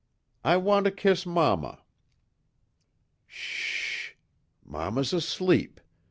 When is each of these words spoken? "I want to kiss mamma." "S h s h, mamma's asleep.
"I 0.43 0.57
want 0.57 0.85
to 0.85 0.91
kiss 0.91 1.27
mamma." 1.27 1.83
"S 3.29 3.29
h 3.29 3.35
s 3.35 4.11
h, 4.13 4.17
mamma's 4.65 5.13
asleep. 5.13 5.79